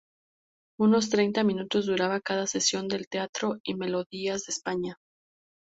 Unos 0.85 1.11
treinta 1.11 1.43
minutos 1.43 1.85
duraba 1.85 2.21
cada 2.21 2.47
sesión 2.47 2.87
del 2.87 3.07
Teatro 3.07 3.59
y 3.61 3.75
Melodías 3.75 4.45
de 4.47 4.51
España. 4.53 4.97